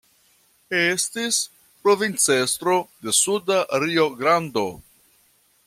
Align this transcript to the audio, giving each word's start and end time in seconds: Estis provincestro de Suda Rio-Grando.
Estis 0.77 1.37
provincestro 1.83 2.75
de 3.05 3.13
Suda 3.19 3.61
Rio-Grando. 3.85 4.69